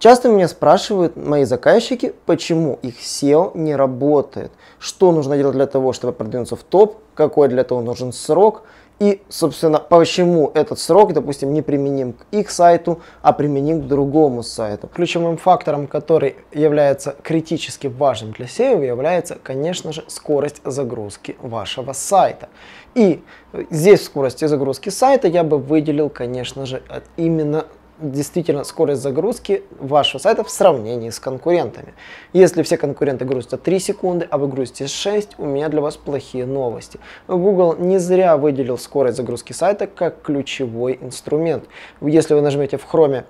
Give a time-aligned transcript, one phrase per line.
[0.00, 5.92] Часто меня спрашивают мои заказчики, почему их SEO не работает, что нужно делать для того,
[5.92, 8.62] чтобы продвинуться в топ, какой для этого нужен срок
[8.98, 14.42] и, собственно, почему этот срок, допустим, не применим к их сайту, а применим к другому
[14.42, 14.88] сайту.
[14.88, 22.48] Ключевым фактором, который является критически важным для SEO, является, конечно же, скорость загрузки вашего сайта.
[22.94, 23.22] И
[23.70, 26.82] здесь в скорости загрузки сайта я бы выделил, конечно же,
[27.18, 27.66] именно
[28.00, 31.94] действительно скорость загрузки вашего сайта в сравнении с конкурентами.
[32.32, 36.46] Если все конкуренты грузят 3 секунды, а вы грузите 6, у меня для вас плохие
[36.46, 36.98] новости.
[37.28, 41.64] Google не зря выделил скорость загрузки сайта как ключевой инструмент.
[42.00, 43.24] Если вы нажмете в Chrome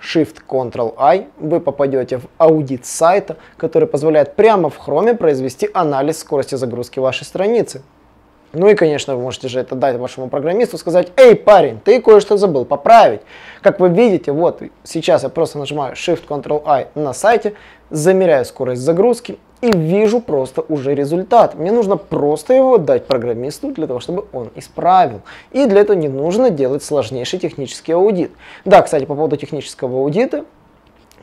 [0.00, 6.98] Shift-Ctrl-I, вы попадете в аудит сайта, который позволяет прямо в Chrome произвести анализ скорости загрузки
[6.98, 7.82] вашей страницы.
[8.54, 12.36] Ну и, конечно, вы можете же это дать вашему программисту, сказать, эй, парень, ты кое-что
[12.36, 13.20] забыл, поправить.
[13.62, 17.54] Как вы видите, вот сейчас я просто нажимаю Shift-Ctrl-I на сайте,
[17.90, 21.54] замеряю скорость загрузки и вижу просто уже результат.
[21.54, 25.22] Мне нужно просто его дать программисту для того, чтобы он исправил.
[25.52, 28.32] И для этого не нужно делать сложнейший технический аудит.
[28.64, 30.44] Да, кстати, по поводу технического аудита,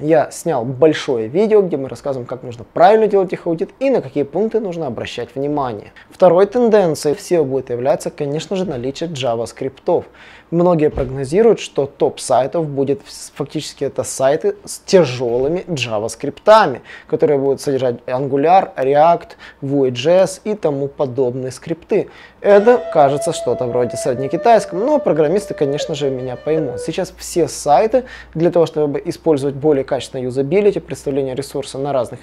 [0.01, 4.01] я снял большое видео, где мы рассказываем, как нужно правильно делать их аудит и на
[4.01, 5.93] какие пункты нужно обращать внимание.
[6.09, 10.05] Второй тенденцией в SEO будет являться, конечно же, наличие JavaScript.
[10.51, 13.01] Многие прогнозируют, что топ сайтов будет
[13.35, 19.29] фактически это сайты с тяжелыми JavaScript, которые будут содержать Angular, React,
[19.61, 22.09] Vue.js и тому подобные скрипты.
[22.41, 26.81] Это кажется что-то вроде среднекитайского, но программисты, конечно же, меня поймут.
[26.81, 32.21] Сейчас все сайты для того, чтобы использовать более качественное юзабилити, представление ресурса на разных,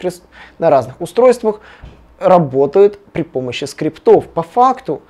[0.59, 1.61] на разных устройствах,
[2.19, 4.27] работают при помощи скриптов.
[4.27, 5.03] По факту,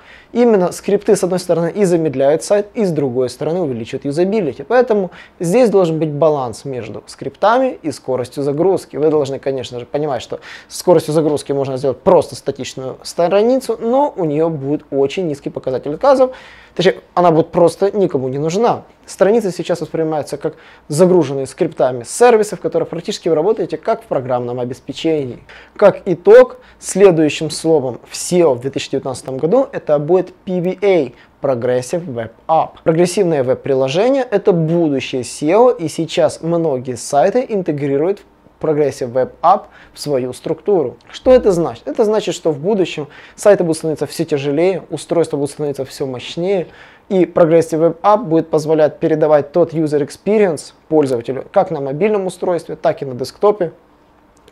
[0.43, 4.63] именно скрипты с одной стороны и замедляют сайт, и с другой стороны увеличивают юзабилити.
[4.63, 5.11] Поэтому
[5.41, 8.97] здесь должен быть баланс между скриптами и скоростью загрузки.
[8.97, 14.25] Вы должны, конечно же, понимать, что скоростью загрузки можно сделать просто статичную страницу, но у
[14.25, 16.31] нее будет очень низкий показатель отказов.
[16.75, 18.85] Точнее, она будет просто никому не нужна.
[19.05, 20.55] Страницы сейчас воспринимаются как
[20.87, 25.41] загруженные скриптами сервисов, которые практически вы работаете как в программном обеспечении.
[25.75, 32.71] Как итог, следующим словом в SEO в 2019 году это будет PVA, Progressive Web App.
[32.85, 38.23] Прогрессивное веб-приложение– это будущее SEO, и сейчас многие сайты интегрируют
[38.61, 40.97] Progressive Web App в свою структуру.
[41.11, 41.87] Что это значит?
[41.87, 46.67] Это значит, что в будущем сайты будут становиться все тяжелее, устройства будут становиться все мощнее,
[47.09, 52.77] и Progressive Web App будет позволять передавать тот user experience пользователю как на мобильном устройстве,
[52.77, 53.73] так и на десктопе,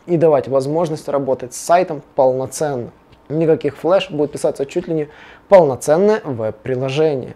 [0.05, 2.91] и давать возможность работать с сайтом полноценно
[3.29, 5.09] никаких флеш, будет писаться чуть ли не
[5.49, 7.35] полноценное веб-приложение.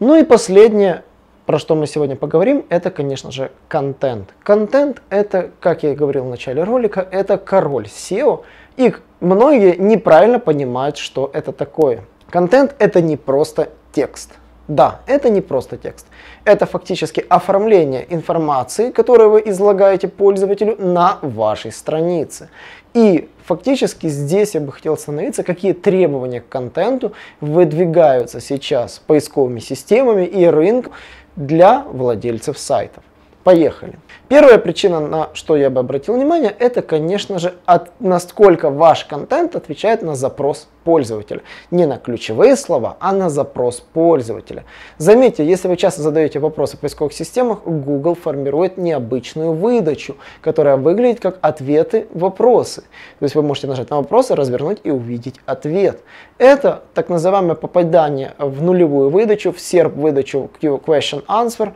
[0.00, 1.04] Ну и последнее,
[1.46, 4.28] про что мы сегодня поговорим, это, конечно же, контент.
[4.42, 8.42] Контент это, как я и говорил в начале ролика, это король SEO,
[8.76, 12.04] и многие неправильно понимают, что это такое.
[12.30, 14.32] Контент это не просто текст.
[14.68, 16.06] Да, это не просто текст.
[16.44, 22.48] Это фактически оформление информации, которую вы излагаете пользователю на вашей странице.
[22.92, 30.24] И фактически здесь я бы хотел остановиться, какие требования к контенту выдвигаются сейчас поисковыми системами
[30.24, 30.92] и рынком
[31.36, 33.04] для владельцев сайтов.
[33.46, 33.92] Поехали.
[34.26, 39.54] Первая причина, на что я бы обратил внимание, это, конечно же, от, насколько ваш контент
[39.54, 41.42] отвечает на запрос пользователя.
[41.70, 44.64] Не на ключевые слова, а на запрос пользователя.
[44.98, 51.20] Заметьте, если вы часто задаете вопросы в поисковых системах, Google формирует необычную выдачу, которая выглядит
[51.20, 52.82] как ответы вопросы.
[53.20, 56.00] То есть вы можете нажать на вопросы, развернуть и увидеть ответ.
[56.38, 61.74] Это так называемое попадание в нулевую выдачу, в SERP выдачу Question Answer,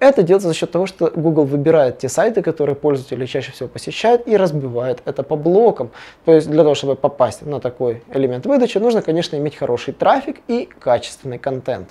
[0.00, 4.26] это делается за счет того, что Google выбирает те сайты, которые пользователи чаще всего посещают
[4.26, 5.90] и разбивает это по блокам.
[6.24, 10.40] То есть для того, чтобы попасть на такой элемент выдачи, нужно, конечно, иметь хороший трафик
[10.48, 11.90] и качественный контент.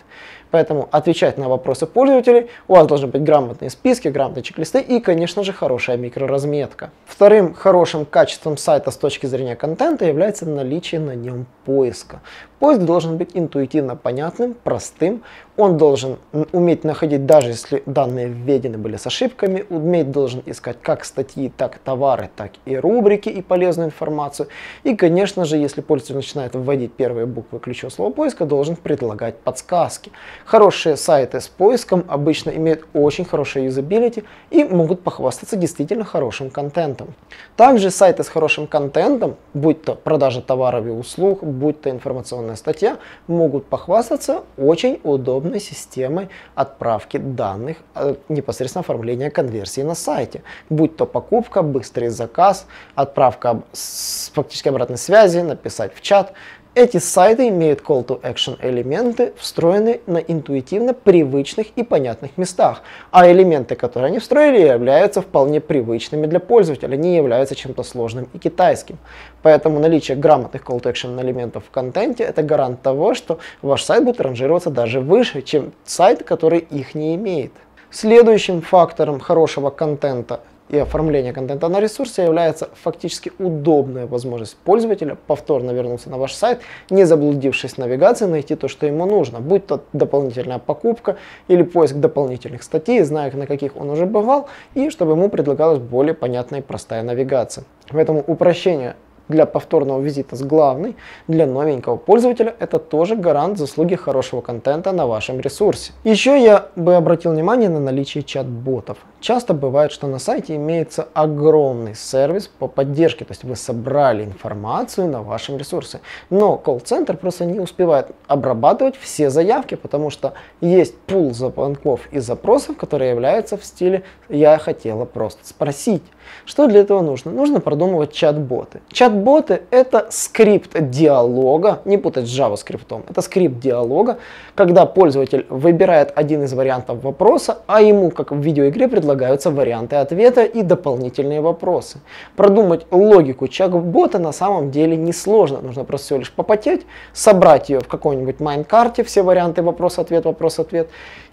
[0.52, 5.44] Поэтому отвечать на вопросы пользователей, у вас должны быть грамотные списки, грамотные чек-листы и, конечно
[5.44, 6.92] же, хорошая микроразметка.
[7.06, 12.22] Вторым хорошим качеством сайта с точки зрения контента является наличие на нем поиска.
[12.60, 15.24] Поиск должен быть интуитивно понятным, простым.
[15.56, 16.18] Он должен
[16.52, 21.80] уметь находить, даже если данные введены были с ошибками, уметь должен искать как статьи, так
[21.80, 24.50] товары, так и рубрики и полезную информацию.
[24.84, 30.12] И, конечно же, если пользователь начинает вводить первые буквы ключевого слова поиска, должен предлагать подсказки.
[30.50, 37.14] Хорошие сайты с поиском обычно имеют очень хорошее юзабилити и могут похвастаться действительно хорошим контентом.
[37.56, 42.98] Также сайты с хорошим контентом, будь то продажа товаров и услуг, будь то информационная статья,
[43.28, 50.42] могут похвастаться очень удобной системой отправки данных, э, непосредственно оформления конверсии на сайте.
[50.72, 52.66] Будь то покупка, быстрый заказ,
[52.96, 56.34] отправка с фактически обратной связи, написать в чат,
[56.76, 63.30] эти сайты имеют call to action элементы, встроенные на интуитивно привычных и понятных местах, а
[63.30, 68.98] элементы, которые они встроили, являются вполне привычными для пользователя, не являются чем-то сложным и китайским.
[69.42, 74.06] Поэтому наличие грамотных call to action элементов в контенте это гарант того, что ваш сайт
[74.06, 77.52] будет ранжироваться даже выше, чем сайт, который их не имеет.
[77.92, 85.72] Следующим фактором хорошего контента и оформление контента на ресурсе является фактически удобная возможность пользователя повторно
[85.72, 89.84] вернуться на ваш сайт, не заблудившись в навигации, найти то, что ему нужно, будь то
[89.94, 91.18] дополнительная покупка
[91.48, 96.14] или поиск дополнительных статей, зная, на каких он уже бывал, и чтобы ему предлагалась более
[96.14, 97.64] понятная и простая навигация.
[97.92, 98.96] Поэтому упрощение
[99.28, 100.96] для повторного визита с главной,
[101.28, 105.94] для новенького пользователя это тоже гарант заслуги хорошего контента на вашем ресурсе.
[106.04, 108.98] Еще я бы обратил внимание на наличие чат-ботов.
[109.22, 115.10] Часто бывает, что на сайте имеется огромный сервис по поддержке, то есть вы собрали информацию
[115.10, 116.00] на вашем ресурсе,
[116.30, 122.78] но колл-центр просто не успевает обрабатывать все заявки, потому что есть пул звонков и запросов,
[122.78, 126.04] которые являются в стиле «я хотела просто спросить».
[126.46, 127.32] Что для этого нужно?
[127.32, 128.82] Нужно продумывать чат-боты.
[128.92, 134.20] Чат-боты это скрипт диалога, не путать с JavaScript, это скрипт диалога,
[134.56, 140.44] когда пользователь выбирает один из вариантов вопроса, а ему, как в видеоигре, предлагаются варианты ответа
[140.44, 142.00] и дополнительные вопросы.
[142.36, 147.88] Продумать логику чат-бота на самом деле несложно, нужно просто всего лишь попотеть, собрать ее в
[147.88, 150.90] какой-нибудь mind-карте, все варианты вопрос-ответ, вопрос-ответ,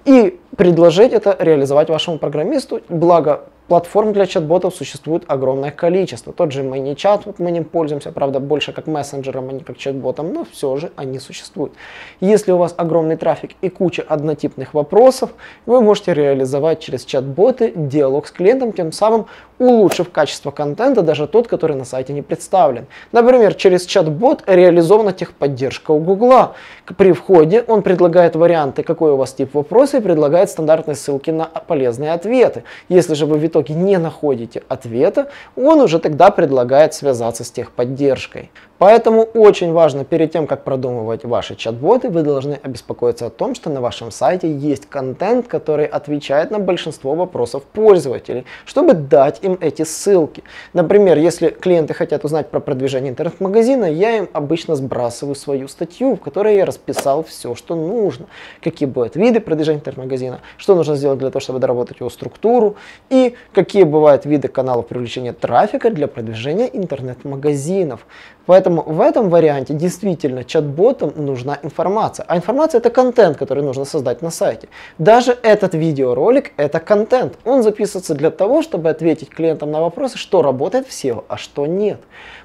[0.06, 6.32] и предложить это реализовать вашему программисту, благо Платформ для чат-ботов существует огромное количество.
[6.32, 10.32] Тот же ManyChat, вот мы ним пользуемся, правда, больше как мессенджером, а не как чат-ботом,
[10.32, 11.72] но все же они существуют.
[12.20, 15.30] Если у вас огромный трафик и куча однотипных вопросов,
[15.66, 19.26] вы можете реализовать через чат-боты диалог с клиентом, тем самым
[19.58, 22.86] улучшив качество контента, даже тот, который на сайте не представлен.
[23.10, 26.54] Например, через чат-бот реализована техподдержка у Гугла.
[26.96, 31.46] При входе он предлагает варианты, какой у вас тип вопроса, и предлагает стандартные ссылки на
[31.46, 32.62] полезные ответы.
[32.88, 38.50] Если же вы итоге не находите ответа, он уже тогда предлагает связаться с техподдержкой.
[38.78, 43.70] Поэтому очень важно перед тем, как продумывать ваши чат-боты, вы должны обеспокоиться о том, что
[43.70, 49.82] на вашем сайте есть контент, который отвечает на большинство вопросов пользователей, чтобы дать им эти
[49.82, 50.44] ссылки.
[50.74, 56.20] Например, если клиенты хотят узнать про продвижение интернет-магазина, я им обычно сбрасываю свою статью, в
[56.20, 58.26] которой я расписал все, что нужно.
[58.62, 62.76] Какие будут виды продвижения интернет-магазина, что нужно сделать для того, чтобы доработать его структуру
[63.08, 68.06] и какие бывают виды каналов привлечения трафика для продвижения интернет-магазинов.
[68.44, 72.24] Поэтому в этом варианте действительно чат-ботам нужна информация.
[72.28, 74.68] А информация это контент, который нужно создать на сайте.
[74.98, 77.38] Даже этот видеоролик это контент.
[77.44, 81.66] Он записывается для того, чтобы ответить клиентам на вопросы, что работает в SEO, а что
[81.66, 82.00] нет.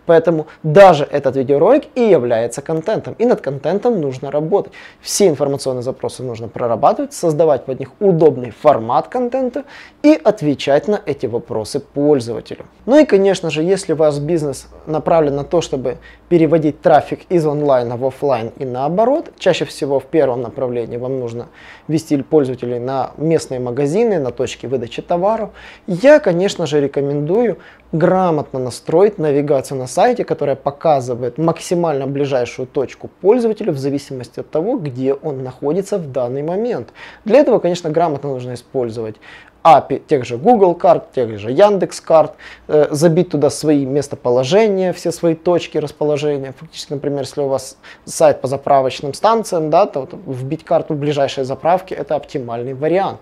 [0.05, 3.15] Поэтому даже этот видеоролик и является контентом.
[3.19, 4.73] И над контентом нужно работать.
[4.99, 9.63] Все информационные запросы нужно прорабатывать, создавать под них удобный формат контента
[10.03, 12.65] и отвечать на эти вопросы пользователю.
[12.85, 15.97] Ну и, конечно же, если ваш бизнес направлен на то, чтобы
[16.31, 21.49] переводить трафик из онлайна в офлайн и наоборот, чаще всего в первом направлении вам нужно
[21.89, 25.49] вести пользователей на местные магазины, на точки выдачи товаров,
[25.87, 27.57] я, конечно же, рекомендую
[27.91, 34.77] грамотно настроить навигацию на сайте, которая показывает максимально ближайшую точку пользователю в зависимости от того,
[34.77, 36.93] где он находится в данный момент.
[37.25, 39.17] Для этого, конечно, грамотно нужно использовать
[39.63, 42.33] API тех же Google карт, тех же Яндекс карт,
[42.67, 46.53] э, забить туда свои местоположения, все свои точки расположения.
[46.57, 51.43] Фактически, например, если у вас сайт по заправочным станциям, да, то вот, вбить карту ближайшей
[51.43, 53.21] заправки это оптимальный вариант.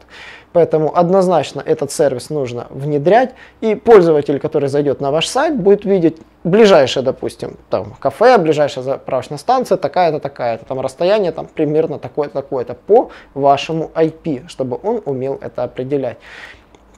[0.51, 6.17] Поэтому однозначно этот сервис нужно внедрять, и пользователь, который зайдет на ваш сайт, будет видеть
[6.43, 12.73] ближайшее, допустим, там кафе, ближайшая заправочная станция, такая-то, такая-то, там расстояние там примерно такое-то, такое-то
[12.73, 16.17] по вашему IP, чтобы он умел это определять.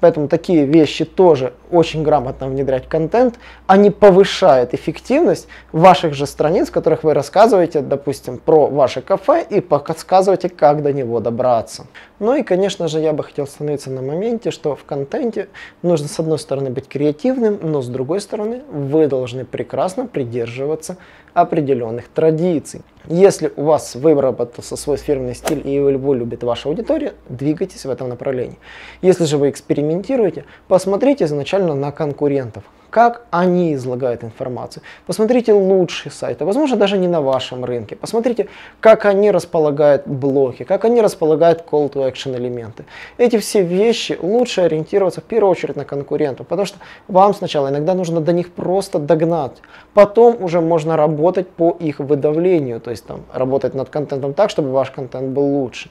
[0.01, 3.36] Поэтому такие вещи тоже очень грамотно внедрять контент.
[3.67, 9.62] Они повышают эффективность ваших же страниц, в которых вы рассказываете, допустим, про ваше кафе и
[9.62, 11.86] подсказываете, как до него добраться.
[12.20, 15.48] Ну и, конечно же, я бы хотел остановиться на моменте, что в контенте
[15.84, 20.98] нужно, с одной стороны, быть креативным, но с другой стороны, вы должны прекрасно придерживаться
[21.33, 22.81] определенных традиций.
[23.07, 28.09] Если у вас выработался свой фирменный стиль и его любит ваша аудитория, двигайтесь в этом
[28.09, 28.59] направлении.
[29.01, 34.83] Если же вы экспериментируете, посмотрите изначально на конкурентов как они излагают информацию.
[35.07, 37.95] Посмотрите лучшие сайты, возможно, даже не на вашем рынке.
[37.95, 38.50] Посмотрите,
[38.81, 42.86] как они располагают блоки, как они располагают call to action элементы.
[43.17, 47.95] Эти все вещи лучше ориентироваться в первую очередь на конкурентов, потому что вам сначала иногда
[47.95, 49.62] нужно до них просто догнать.
[49.93, 54.71] Потом уже можно работать по их выдавлению, то есть там работать над контентом так, чтобы
[54.71, 55.89] ваш контент был лучше.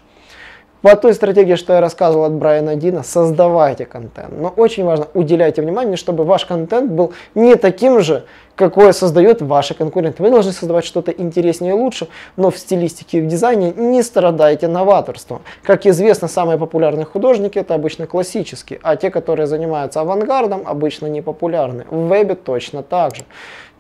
[0.83, 4.33] По той стратегии, что я рассказывал от Брайана Дина, создавайте контент.
[4.41, 8.25] Но очень важно, уделяйте внимание, чтобы ваш контент был не таким же,
[8.57, 10.23] какое создают ваши конкуренты.
[10.23, 14.69] Вы должны создавать что-то интереснее и лучше, но в стилистике и в дизайне не страдайте
[14.69, 15.43] новаторством.
[15.63, 21.21] Как известно, самые популярные художники это обычно классические, а те, которые занимаются авангардом, обычно не
[21.21, 21.85] популярны.
[21.91, 23.25] В вебе точно так же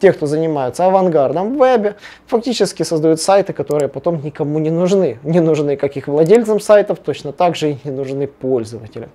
[0.00, 5.18] те, кто занимаются авангардом в вебе, фактически создают сайты, которые потом никому не нужны.
[5.22, 9.10] Не нужны как их владельцам сайтов, точно так же и не нужны пользователям.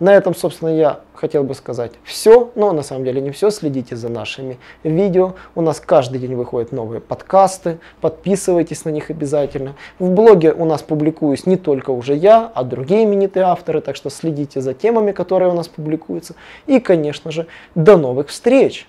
[0.00, 3.50] На этом, собственно, я хотел бы сказать все, но на самом деле не все.
[3.50, 5.34] Следите за нашими видео.
[5.54, 7.78] У нас каждый день выходят новые подкасты.
[8.00, 9.76] Подписывайтесь на них обязательно.
[9.98, 13.80] В блоге у нас публикуюсь не только уже я, а другие именитые авторы.
[13.80, 16.34] Так что следите за темами, которые у нас публикуются.
[16.66, 18.88] И, конечно же, до новых встреч!